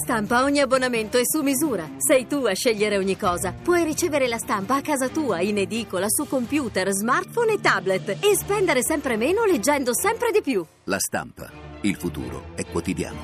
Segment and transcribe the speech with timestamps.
[0.00, 1.90] Stampa ogni abbonamento è su misura.
[1.98, 3.52] Sei tu a scegliere ogni cosa.
[3.52, 8.36] Puoi ricevere la stampa a casa tua, in edicola, su computer, smartphone e tablet e
[8.36, 10.64] spendere sempre meno leggendo sempre di più.
[10.84, 11.50] La stampa.
[11.80, 13.18] Il futuro è quotidiano.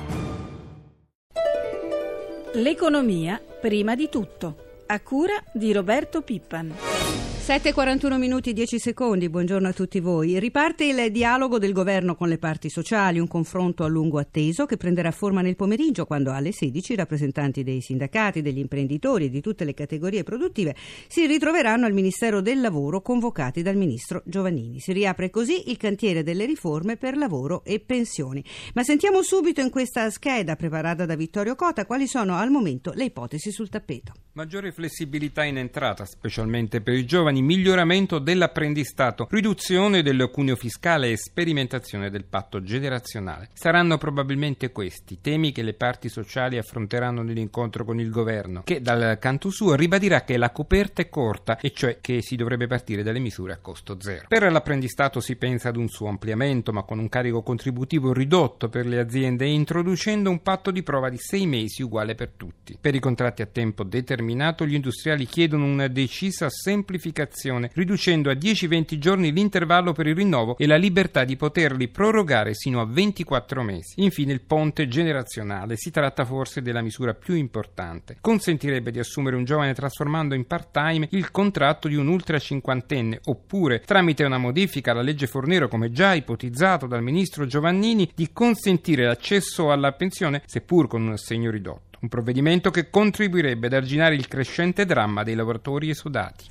[2.55, 4.83] L'economia prima di tutto.
[4.87, 7.34] A cura di Roberto Pippan.
[7.45, 10.39] 7.41 minuti 10 secondi, buongiorno a tutti voi.
[10.39, 14.77] Riparte il dialogo del governo con le parti sociali, un confronto a lungo atteso che
[14.77, 19.41] prenderà forma nel pomeriggio quando alle 16 i rappresentanti dei sindacati, degli imprenditori e di
[19.41, 24.79] tutte le categorie produttive si ritroveranno al Ministero del Lavoro convocati dal ministro Giovannini.
[24.79, 28.43] Si riapre così il cantiere delle riforme per lavoro e pensioni.
[28.73, 33.03] Ma sentiamo subito in questa scheda preparata da Vittorio Cota quali sono al momento le
[33.03, 34.13] ipotesi sul tappeto.
[34.33, 41.11] Maggiore flessibilità in entrata, specialmente per i giovani giovani, miglioramento dell'apprendistato, riduzione del cuneo fiscale
[41.11, 43.49] e sperimentazione del patto generazionale.
[43.53, 49.17] Saranno probabilmente questi temi che le parti sociali affronteranno nell'incontro con il governo, che dal
[49.19, 53.19] canto suo ribadirà che la coperta è corta, e cioè che si dovrebbe partire dalle
[53.19, 54.25] misure a costo zero.
[54.27, 58.85] Per l'apprendistato si pensa ad un suo ampliamento, ma con un carico contributivo ridotto per
[58.85, 62.77] le aziende introducendo un patto di prova di sei mesi uguale per tutti.
[62.79, 68.33] Per i contratti a tempo determinato gli industriali chiedono una decisa semplificazione applicazione, riducendo a
[68.33, 73.63] 10-20 giorni l'intervallo per il rinnovo e la libertà di poterli prorogare sino a 24
[73.63, 74.01] mesi.
[74.01, 78.17] Infine il ponte generazionale, si tratta forse della misura più importante.
[78.21, 83.81] Consentirebbe di assumere un giovane trasformando in part-time il contratto di un ultra cinquantenne, oppure,
[83.81, 89.71] tramite una modifica alla legge Fornero, come già ipotizzato dal ministro Giovannini, di consentire l'accesso
[89.71, 91.97] alla pensione, seppur con un assegno ridotto.
[92.01, 96.45] Un provvedimento che contribuirebbe ad arginare il crescente dramma dei lavoratori esodati.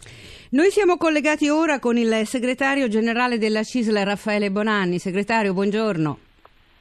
[0.54, 5.00] Noi siamo collegati ora con il segretario generale della CISL Raffaele Bonanni.
[5.00, 6.18] Segretario, buongiorno.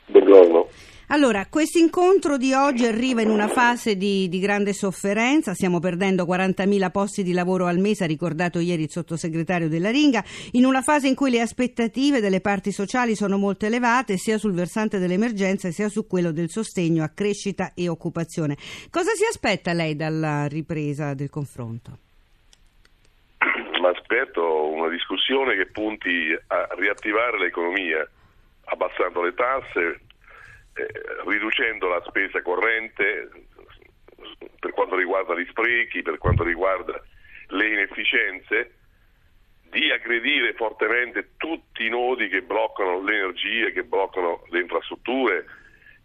[0.05, 0.67] Buongiorno.
[1.07, 6.23] Allora, questo incontro di oggi arriva in una fase di, di, grande sofferenza, stiamo perdendo
[6.23, 10.83] 40.000 posti di lavoro al mese, ha ricordato ieri il sottosegretario della Ringa, in una
[10.83, 15.71] fase in cui le aspettative delle parti sociali sono molto elevate sia sul versante dell'emergenza
[15.71, 18.55] sia su quello del sostegno a crescita e occupazione.
[18.91, 21.97] Cosa si aspetta lei dalla ripresa del confronto?
[24.13, 28.07] Mi aspetto una discussione che punti a riattivare l'economia,
[28.65, 30.01] abbassando le tasse,
[30.75, 30.87] eh,
[31.25, 33.29] riducendo la spesa corrente
[34.59, 37.01] per quanto riguarda gli sprechi, per quanto riguarda
[37.47, 38.75] le inefficienze,
[39.71, 45.45] di aggredire fortemente tutti i nodi che bloccano l'energia, che bloccano le infrastrutture,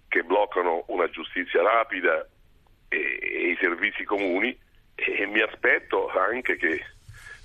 [0.08, 2.26] che bloccano una giustizia rapida
[2.88, 4.58] e, e i servizi comuni.
[4.94, 6.82] E mi aspetto anche che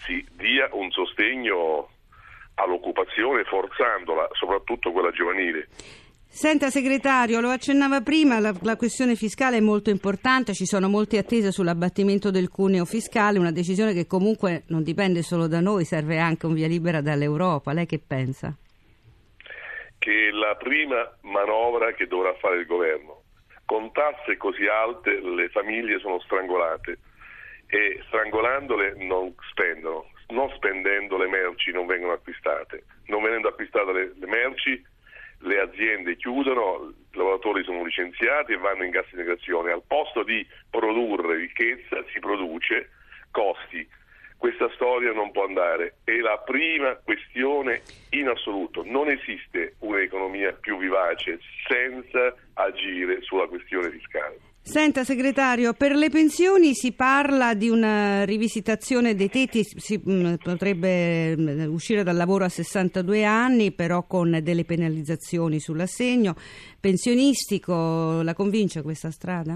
[0.06, 1.90] si dia un sostegno
[2.56, 5.68] all'occupazione forzandola, soprattutto quella giovanile.
[6.36, 11.20] Senta segretario, lo accennava prima, la, la, questione fiscale è molto importante, ci sono molte
[11.20, 16.18] attese sull'abbattimento del cuneo fiscale, una decisione che comunque non dipende solo da noi, serve
[16.18, 17.72] anche un via libera dall'Europa.
[17.72, 18.52] Lei che pensa?
[20.00, 23.22] Che la prima manovra che dovrà fare il governo,
[23.66, 26.98] con tasse così alte le famiglie sono strangolate
[27.74, 34.14] e strangolandole non spendono, non spendendo le merci non vengono acquistate, non venendo acquistate le,
[34.16, 34.86] le merci
[35.40, 40.46] le aziende chiudono, i lavoratori sono licenziati e vanno in cassa integrazione, al posto di
[40.70, 42.92] produrre ricchezza si produce
[43.32, 43.86] costi.
[44.38, 48.84] Questa storia non può andare, è la prima questione in assoluto.
[48.86, 54.53] Non esiste un'economia più vivace senza agire sulla questione fiscale.
[54.66, 61.36] Senta segretario, per le pensioni si parla di una rivisitazione dei tetti, si mm, potrebbe
[61.36, 66.36] mm, uscire dal lavoro a 62 anni, però con delle penalizzazioni sull'assegno
[66.80, 68.22] pensionistico.
[68.24, 69.54] La convince questa strada?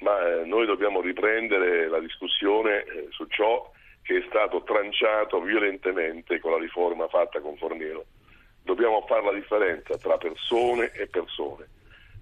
[0.00, 3.72] Ma eh, noi dobbiamo riprendere la discussione eh, su ciò
[4.02, 8.04] che è stato tranciato violentemente con la riforma fatta con Fornero.
[8.62, 11.68] Dobbiamo fare la differenza tra persone e persone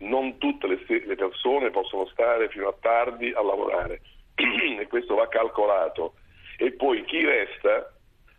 [0.03, 4.01] non tutte le, le persone possono stare fino a tardi a lavorare.
[4.81, 6.15] E questo va calcolato.
[6.57, 7.95] E poi chi resta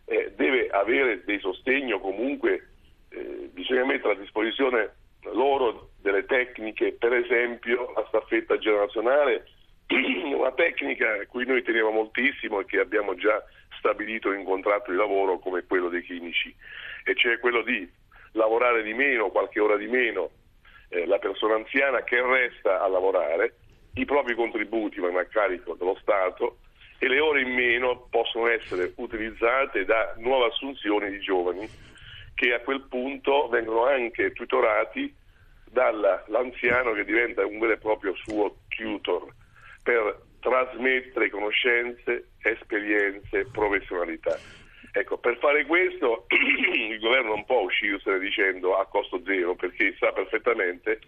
[0.06, 2.68] eh, deve avere dei sostegni o comunque
[3.08, 4.92] eh, bisogna mettere a disposizione
[5.32, 9.46] loro delle tecniche, per esempio la staffetta generazionale,
[9.88, 13.42] una tecnica a cui noi teniamo moltissimo e che abbiamo già
[13.78, 16.54] stabilito in contratto di lavoro come quello dei chimici,
[17.04, 17.88] e cioè quello di
[18.32, 20.30] lavorare di meno, qualche ora di meno,
[20.88, 23.56] eh, la persona anziana che resta a lavorare,
[23.94, 26.58] i propri contributi vanno a carico dello Stato
[26.98, 31.68] e le ore in meno possono essere utilizzate da nuove assunzioni di giovani
[32.34, 35.14] che a quel punto vengono anche tutorati
[35.70, 39.32] dall'anziano che diventa un vero e proprio suo tutor
[39.82, 44.38] per trasmettere conoscenze, esperienze, professionalità.
[44.96, 50.12] Ecco, per fare questo il governo non può uscirsene dicendo a costo zero perché sa
[50.12, 51.00] perfettamente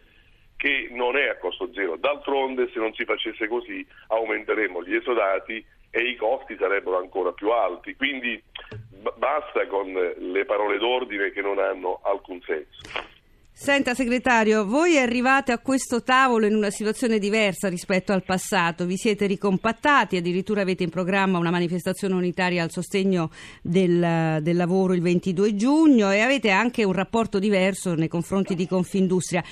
[0.57, 1.97] che non è a costo zero.
[1.97, 7.51] D'altronde se non si facesse così aumenteremmo gli esodati e i costi sarebbero ancora più
[7.51, 7.95] alti.
[7.95, 8.43] Quindi
[8.89, 13.15] b- basta con le parole d'ordine che non hanno alcun senso.
[13.59, 18.99] Senta segretario, voi arrivate a questo tavolo in una situazione diversa rispetto al passato, vi
[18.99, 23.31] siete ricompattati, addirittura avete in programma una manifestazione unitaria al sostegno
[23.63, 28.69] del, del lavoro il 22 giugno e avete anche un rapporto diverso nei confronti di
[28.69, 29.43] Confindustria.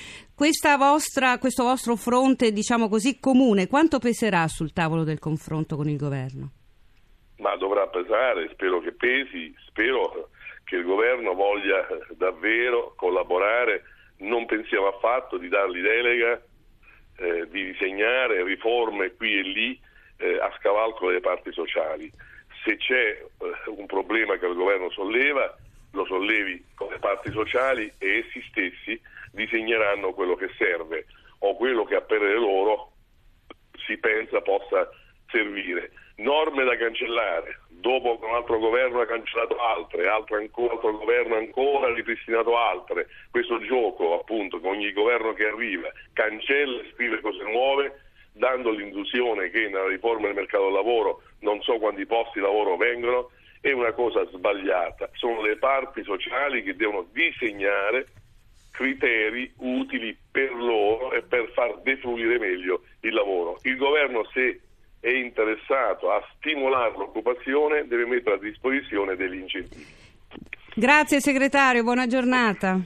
[0.76, 5.96] Vostra, questo vostro fronte, diciamo così, comune, quanto peserà sul tavolo del confronto con il
[5.96, 6.50] governo?
[7.38, 10.28] Ma dovrà pesare, spero che pesi, spero
[10.64, 11.86] che il governo voglia
[12.16, 13.84] davvero collaborare
[14.18, 16.40] non pensiamo affatto di dargli delega
[17.16, 19.80] eh, di disegnare riforme qui e lì
[20.18, 22.10] eh, a scavalco delle parti sociali.
[22.64, 25.56] Se c'è eh, un problema che il governo solleva,
[25.92, 29.00] lo sollevi con le parti sociali e essi stessi
[29.30, 31.06] disegneranno quello che serve
[31.38, 32.92] o quello che a parere loro
[33.86, 34.88] si pensa possa
[35.34, 35.90] servire.
[36.16, 41.88] Norme da cancellare, dopo un altro governo ha cancellato altre, altro, ancora, altro governo ancora
[41.88, 43.08] ha ripristinato altre.
[43.30, 48.00] Questo gioco, appunto, che ogni governo che arriva cancella e scrive cose nuove,
[48.32, 52.76] dando l'illusione che nella riforma del mercato del lavoro non so quanti posti di lavoro
[52.76, 55.10] vengono, è una cosa sbagliata.
[55.14, 58.06] Sono le parti sociali che devono disegnare
[58.70, 63.58] criteri utili per loro e per far defluire meglio il lavoro.
[63.62, 64.60] Il governo se
[65.54, 69.86] interessato a stimolare l'occupazione deve mettere a disposizione degli incentivi.
[70.74, 72.78] Grazie segretario, buona giornata.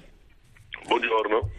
[0.86, 1.50] Buongiorno.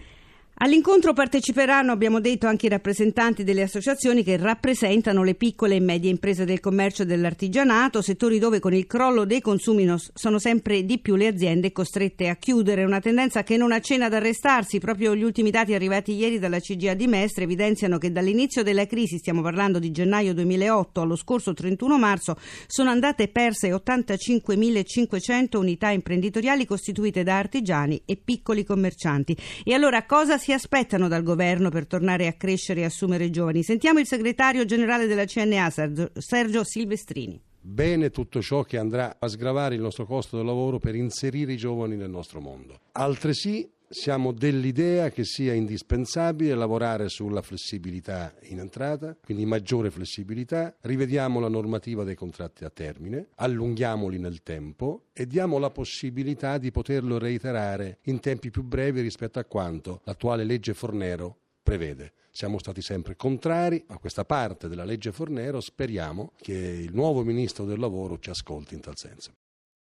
[0.61, 6.09] All'incontro parteciperanno, abbiamo detto, anche i rappresentanti delle associazioni che rappresentano le piccole e medie
[6.09, 11.00] imprese del commercio e dell'artigianato, settori dove con il crollo dei consumi sono sempre di
[11.00, 12.83] più le aziende costrette a chiudere.
[12.83, 14.79] Una tendenza che non accenna ad arrestarsi.
[14.79, 19.17] Proprio gli ultimi dati arrivati ieri dalla CGA di Mestre evidenziano che dall'inizio della crisi,
[19.17, 22.35] stiamo parlando di gennaio 2008 allo scorso 31 marzo,
[22.67, 29.38] sono andate perse 85.500 unità imprenditoriali costituite da artigiani e piccoli commercianti.
[29.63, 33.62] E allora cosa si si aspettano dal governo per tornare a crescere e assumere giovani?
[33.62, 35.69] Sentiamo il segretario generale della CNA,
[36.18, 37.40] Sergio Silvestrini.
[37.62, 41.57] Bene tutto ciò che andrà a sgravare il nostro costo del lavoro per inserire i
[41.57, 42.80] giovani nel nostro mondo.
[42.94, 51.39] Altresì siamo dell'idea che sia indispensabile lavorare sulla flessibilità in entrata, quindi maggiore flessibilità, rivediamo
[51.39, 57.18] la normativa dei contratti a termine, allunghiamoli nel tempo e diamo la possibilità di poterlo
[57.18, 62.13] reiterare in tempi più brevi rispetto a quanto l'attuale legge Fornero prevede.
[62.31, 67.65] Siamo stati sempre contrari a questa parte della legge Fornero, speriamo che il nuovo Ministro
[67.65, 69.33] del Lavoro ci ascolti in tal senso.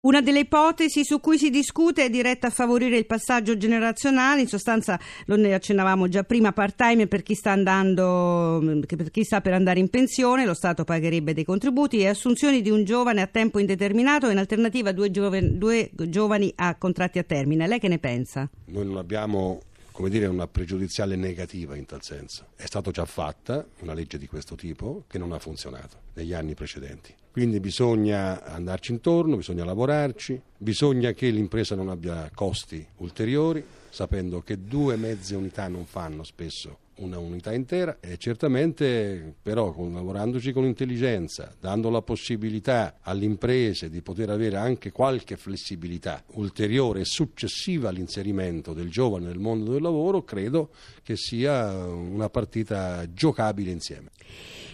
[0.06, 4.50] Una delle ipotesi su cui si discute è diretta a favorire il passaggio generazionale, in
[4.50, 9.54] sostanza lo ne accennavamo già prima, part-time per chi sta andando, per chi sta per
[9.54, 13.60] andare in pensione, lo Stato pagherebbe dei contributi e assunzioni di un giovane a tempo
[13.60, 17.66] indeterminato e in alternativa due, giovani, due giovani a contratti a termine.
[17.66, 18.50] Lei che ne pensa?
[18.66, 19.62] Noi non abbiamo
[19.94, 22.48] come dire, una pregiudiziale negativa in tal senso.
[22.56, 26.56] È stata già fatta una legge di questo tipo che non ha funzionato negli anni
[26.56, 27.14] precedenti.
[27.32, 34.64] Quindi bisogna andarci intorno, bisogna lavorarci, bisogna che l'impresa non abbia costi ulteriori, sapendo che
[34.64, 41.54] due mezze unità non fanno spesso una unità intera e certamente però lavorandoci con intelligenza,
[41.60, 48.74] dando la possibilità alle imprese di poter avere anche qualche flessibilità ulteriore e successiva all'inserimento
[48.74, 50.72] del giovane nel mondo del lavoro, credo
[51.02, 54.12] che sia una partita giocabile insieme.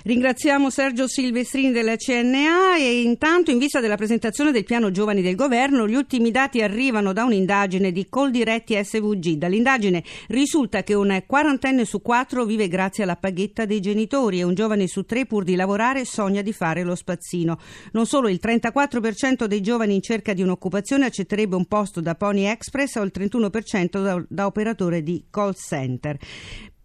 [0.01, 5.35] Ringraziamo Sergio Silvestrini della CNA e intanto in vista della presentazione del piano giovani del
[5.35, 9.33] governo gli ultimi dati arrivano da un'indagine di Coldiretti SVG.
[9.33, 14.53] Dall'indagine risulta che un quarantenne su quattro vive grazie alla paghetta dei genitori e un
[14.53, 17.59] giovane su tre pur di lavorare sogna di fare lo spazzino.
[17.91, 22.45] Non solo il 34% dei giovani in cerca di un'occupazione accetterebbe un posto da Pony
[22.45, 26.17] Express o il 31% da, da operatore di call center.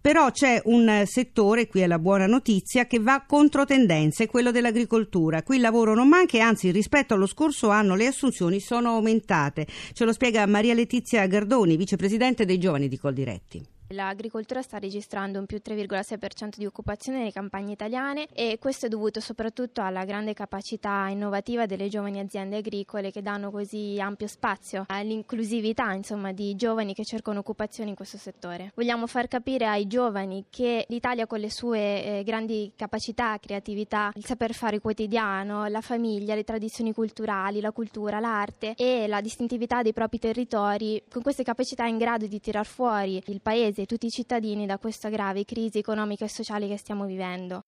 [0.05, 5.43] Però c'è un settore, qui è la buona notizia, che va contro tendenze, quello dell'agricoltura.
[5.43, 9.67] Qui il lavoro non manca e anzi rispetto allo scorso anno le assunzioni sono aumentate.
[9.95, 13.74] Ce lo spiega Maria Letizia Gardoni, vicepresidente dei giovani di Coldiretti.
[13.89, 19.21] L'agricoltura sta registrando un più 3,6% di occupazione nelle campagne italiane e questo è dovuto
[19.21, 25.93] soprattutto alla grande capacità innovativa delle giovani aziende agricole che danno così ampio spazio all'inclusività
[25.93, 28.73] insomma, di giovani che cercano occupazione in questo settore.
[28.75, 34.25] Vogliamo far capire ai giovani che l'Italia con le sue eh, grandi capacità, creatività, il
[34.25, 39.93] saper fare quotidiano, la famiglia, le tradizioni culturali, la cultura, l'arte e la distintività dei
[39.93, 43.87] propri territori, con queste capacità è in grado di tirar fuori il paese paese e
[43.87, 47.65] tutti i cittadini da questa grave crisi economica e sociale che stiamo vivendo.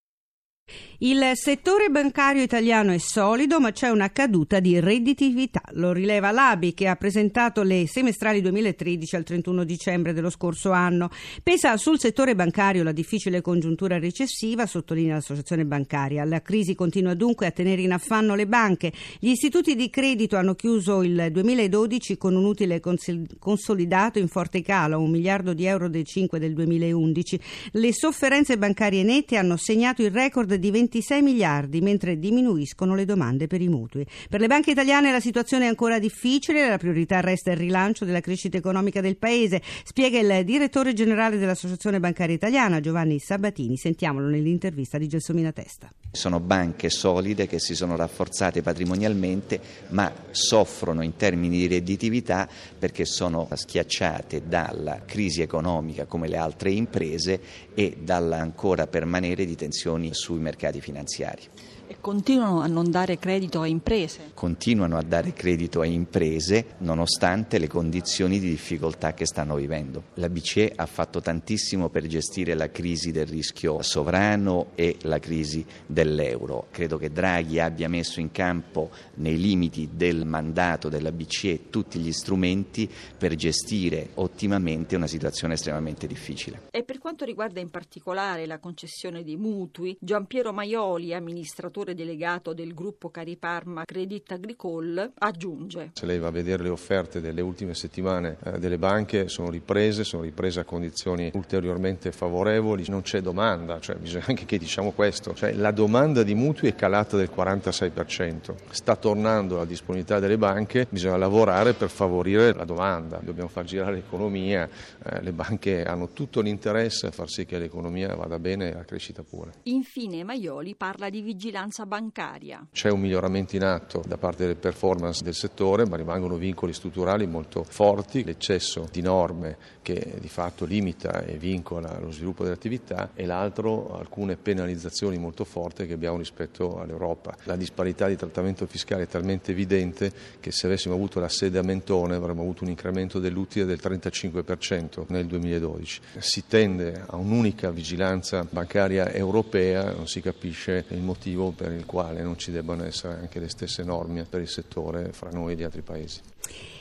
[1.00, 5.60] Il settore bancario italiano è solido, ma c'è una caduta di redditività.
[5.72, 11.10] Lo rileva l'ABI che ha presentato le semestrali 2013 al 31 dicembre dello scorso anno.
[11.42, 16.24] Pesa sul settore bancario la difficile congiuntura recessiva, sottolinea l'associazione bancaria.
[16.24, 18.90] La crisi continua dunque a tenere in affanno le banche.
[19.20, 24.98] Gli istituti di credito hanno chiuso il 2012 con un utile consolidato in forte calo,
[24.98, 27.40] un miliardo di euro del 5 del 2011.
[27.72, 33.46] Le sofferenze bancarie nette hanno segnato il record di 26 miliardi, mentre diminuiscono le domande
[33.46, 34.06] per i mutui.
[34.28, 38.20] Per le banche italiane la situazione è ancora difficile, la priorità resta il rilancio della
[38.20, 43.76] crescita economica del Paese, spiega il direttore generale dell'Associazione Bancaria Italiana, Giovanni Sabatini.
[43.76, 45.90] Sentiamolo nell'intervista di Gelsomina Testa.
[46.10, 52.48] Sono banche solide che si sono rafforzate patrimonialmente, ma soffrono in termini di redditività
[52.78, 57.40] perché sono schiacciate dalla crisi economica come le altre imprese
[57.74, 60.45] e dalla ancora permanere di tensioni sui mercati
[60.80, 61.42] finanziari.
[61.88, 64.32] E continuano a non dare credito a imprese?
[64.34, 70.02] Continuano a dare credito a imprese nonostante le condizioni di difficoltà che stanno vivendo.
[70.14, 75.64] La BCE ha fatto tantissimo per gestire la crisi del rischio sovrano e la crisi
[75.86, 76.66] dell'euro.
[76.72, 82.10] Credo che Draghi abbia messo in campo nei limiti del mandato della BCE tutti gli
[82.10, 86.62] strumenti per gestire ottimamente una situazione estremamente difficile.
[86.72, 92.54] E per quanto riguarda in particolare la concessione di mutui, Giampiero Maioli, amministratore amministratore delegato
[92.54, 95.90] del gruppo Cariparma Credit Agricole, aggiunge.
[95.92, 100.04] Se lei va a vedere le offerte delle ultime settimane eh, delle banche sono riprese,
[100.04, 105.34] sono riprese a condizioni ulteriormente favorevoli, non c'è domanda, cioè bisogna anche che diciamo questo,
[105.34, 110.86] cioè la domanda di mutui è calata del 46%, sta tornando la disponibilità delle banche,
[110.88, 114.68] bisogna lavorare per favorire la domanda, dobbiamo far girare l'economia,
[115.04, 118.84] eh, le banche hanno tutto l'interesse a far sì che l'economia vada bene e la
[118.84, 119.52] crescita pure.
[119.64, 122.66] Infine Maioli parla di vigilanza vigilanza bancaria.
[122.72, 127.26] C'è un miglioramento in atto da parte delle performance del settore, ma rimangono vincoli strutturali
[127.26, 133.26] molto forti, l'eccesso di norme che di fatto limita e vincola lo sviluppo dell'attività e
[133.26, 137.36] l'altro alcune penalizzazioni molto forti che abbiamo rispetto all'Europa.
[137.44, 141.62] La disparità di trattamento fiscale è talmente evidente che se avessimo avuto la sede a
[141.62, 146.00] Mentone avremmo avuto un incremento dell'utile del 35% nel 2012.
[146.18, 152.22] Si tende a un'unica vigilanza bancaria europea, non si capisce il motivo per il quale
[152.22, 155.62] non ci debbano essere anche le stesse norme per il settore fra noi e gli
[155.62, 156.20] altri paesi.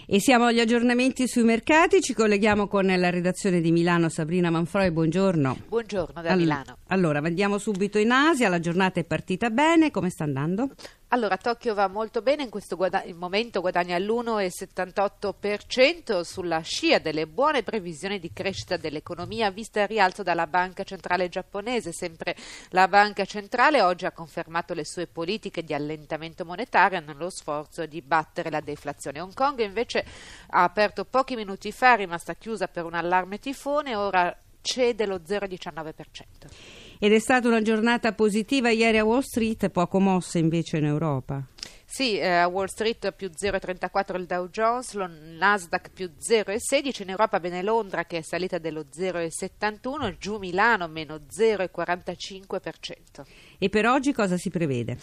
[0.07, 4.91] E siamo agli aggiornamenti sui mercati, ci colleghiamo con la redazione di Milano, Sabrina Manfroi,
[4.91, 5.57] buongiorno.
[5.67, 6.77] Buongiorno da All- Milano.
[6.89, 10.69] Allora, andiamo subito in Asia, la giornata è partita bene, come sta andando?
[11.15, 17.63] Allora, Tokyo va molto bene, in questo guada- momento guadagna l'1,78% sulla scia delle buone
[17.63, 21.93] previsioni di crescita dell'economia vista al rialzo dalla Banca Centrale giapponese.
[21.93, 22.35] Sempre
[22.71, 28.01] la Banca Centrale oggi ha confermato le sue politiche di allentamento monetario nello sforzo di
[28.01, 29.21] battere la deflazione.
[29.21, 30.05] Hong Kong invece
[30.47, 35.21] ha aperto pochi minuti fa, è rimasta chiusa per un allarme tifone ora cede lo
[35.25, 36.83] 0,19%.
[36.99, 41.45] Ed è stata una giornata positiva ieri a Wall Street, poco mossa invece in Europa.
[41.87, 47.09] Sì, eh, a Wall Street più 0,34 il Dow Jones, lo Nasdaq più 0,16, in
[47.09, 53.23] Europa bene Londra che è salita dello 0,71, giù Milano meno 0,45%.
[53.57, 54.97] E per oggi cosa si prevede?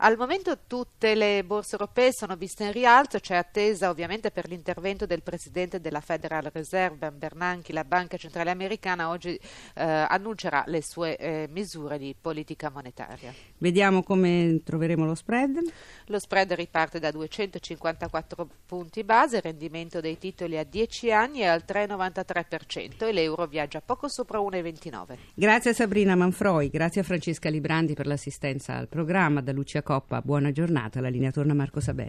[0.00, 5.06] Al momento tutte le borse europee sono viste in rialzo, c'è attesa ovviamente per l'intervento
[5.06, 11.16] del presidente della Federal Reserve, Bernanke, la banca centrale americana, oggi eh, annuncerà le sue
[11.16, 13.34] eh, misure di politica monetaria.
[13.58, 15.58] Vediamo come troveremo lo spread.
[16.06, 21.46] Lo spread riparte da 254 punti base, il rendimento dei titoli a 10 anni è
[21.46, 25.16] al 3,93% e l'euro viaggia poco sopra 1,29.
[25.34, 30.20] Grazie a Sabrina Manfroi, grazie a Francesca Librandi per l'assistenza al programma, da Lucia Coppa.
[30.20, 32.06] Buona giornata, la linea torna Marco Sabelli.